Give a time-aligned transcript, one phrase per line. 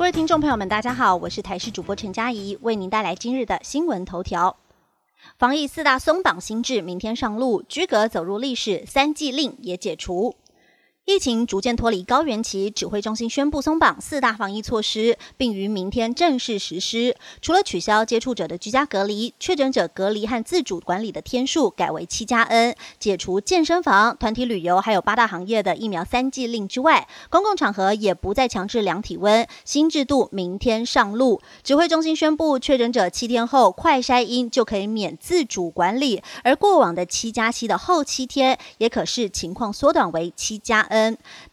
[0.00, 4.56] 各位听众朋友们，大家好，我是台视主播陈佳怡，为您带来今日的新闻头条。
[5.36, 10.36] 防疫四大松绑新制明天上路，居格走入历史，三季令也解除。
[11.10, 17.16] 疫情逐渐脱离高原期，指挥中心宣布松绑四大防疫措施，并于明天正式实施。
[17.42, 29.44] 除了取消接触者的居家隔离，确诊者隔离和自主管理的天数改为七加 N，解除健身房、团体旅游还有八大行业的疫苗三剂令之外，公共场合也不再强制量体温。
[29.64, 31.42] 新制度明天上路。
[31.64, 40.99] 指挥中心宣布，确诊者七天后快筛阴就可以免自主管理，而过往的七加七的后七天也可视情况缩短为七加 N。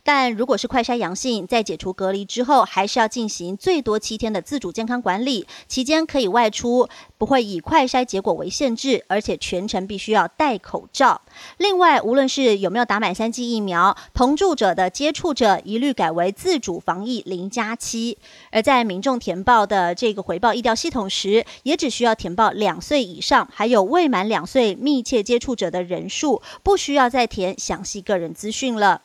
[0.04, 6.88] 但如果是快筛阳性，在解除隔离之后，还是要进行最多七天的自主健康管理，期间可以外出，
[7.18, 11.22] 不会以快筛结果为限制，而且全程必须要戴口罩。
[11.58, 18.18] 另外，无论是有没有打满三剂疫苗，同住者的接触者一律改为自主防疫零加七。
[18.52, 29.02] 而在民众填报的这个回报疫调系统时，也只需要填报两岁以上，还有未满两岁密切接触者的人数，不需要再填详细个人资讯了。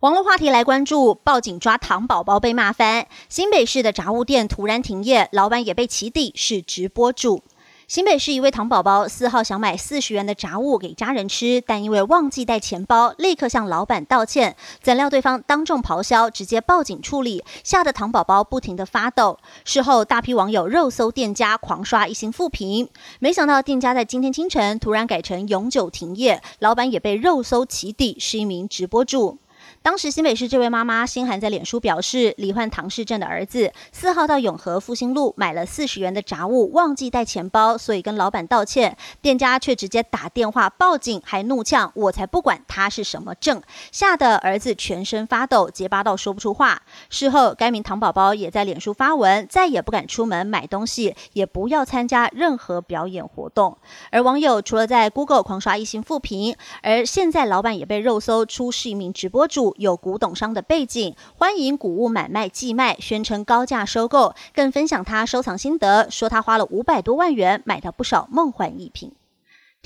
[0.00, 3.06] 网络话题来关注，报警抓糖宝宝被骂翻。
[3.30, 7.42] 新北市的杂物店突然停业，老板也被起底是直播主。
[7.88, 14.54] 新北市一位糖宝宝四号想买四十元的杂物给家人吃，但因为忘记带钱包，立刻向老板道歉。
[14.82, 19.38] 怎料对方当众咆哮，直接报警处理，吓得糖宝宝不停的发抖。
[19.64, 22.90] 事后大批网友肉搜店家，狂刷一星负评。
[23.18, 29.38] 没想到店家在今天清晨突然改成永久停业，老板也被肉搜起底，是一名直播主。
[29.86, 38.96] 当时新北市这位妈妈心寒，在脸书表示，罹患唐氏症的儿子四号到永和复兴路买了四十元的杂物，忘记带钱包，所以跟老板道歉。
[39.22, 46.82] 店家却直接打电话报警，还怒呛：“我才不管他是什么症！”吓得儿子全身发抖，结巴到说不出话。
[47.08, 53.78] 事后，该名糖宝宝也在脸书发文，再也不敢出门买东西，也不要参加任何表演活动。
[54.10, 59.75] 而网友除了在 Google 狂刷一星负评，而现在老板也被肉搜出是一名直播主。
[59.78, 69.12] 有古董商的背景，欢迎古物买卖寄卖，宣称高价收购，更分享他收藏心得，说他花了五百多万元买到不少梦幻艺品。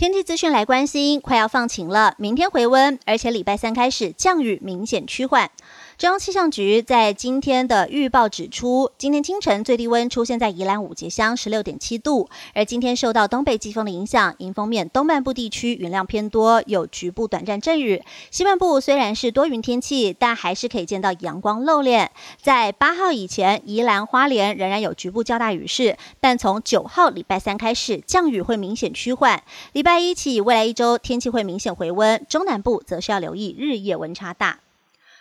[0.00, 5.50] 天气资讯来关心，快要放晴了，明天回温，而且礼拜三开始降雨明显趋缓。
[5.99, 18.03] 中央气象局在今天的预报指出，今天清晨最低温出现在宜兰五节乡十六点七度，而今天受到东北季风的影响，迎风面东半部地区云量偏多，有局部短暂阵雨。
[18.31, 22.11] 西半部虽然是多云天气，但还是可以见到阳光露脸。
[22.41, 29.43] 在八号以前，宜兰花莲仍然有局部较大雨势，但从九号礼拜三开始，降雨会明显趋缓。
[29.75, 34.61] 礼拜在一起，未来一周天气会明显回温，中南部则是要留意日夜温差大。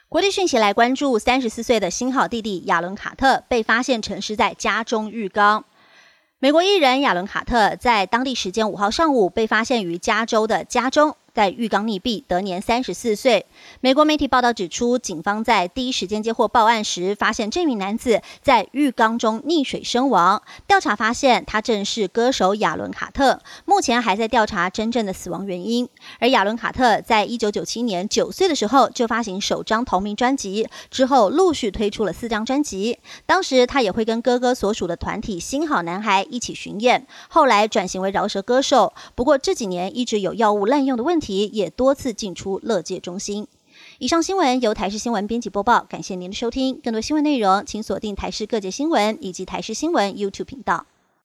[0.08, 5.66] 国际讯息来关注，三十四岁的新好弟弟亚伦卡特被发现沉尸在家中浴缸。
[6.38, 11.16] 美国艺人亚伦卡特在当地时间五号上午被发现于加州的家中。
[11.32, 13.46] 在浴缸溺毙，得年三十四岁。
[13.80, 20.42] 美国媒体报道指出，警方在第一时间接获报案时，发现这名男子在浴缸中溺水身亡。
[20.68, 23.40] 调查发现，他正是歌手亚伦·卡特。
[23.80, 25.88] 目前还在调查真正的死亡原因。
[26.20, 33.00] 而亚伦·卡特在一九九七年九岁的时候就发行首张同名专辑，之后陆续推出了四张专辑。
[33.26, 37.08] 当时他也会跟哥哥所属的团体新好男孩一起巡演。
[37.30, 41.20] 后来转型为饶舌歌手，不过这几年一直有药物滥用的问题。
[41.20, 43.48] 题也多次进出乐界中心。
[44.00, 46.82] 以上新闻由台视新闻编辑播报，感谢您的收听。
[46.84, 50.86] 更多新闻内容，请锁定台视各界新闻以及台视新闻 YouTube 频道。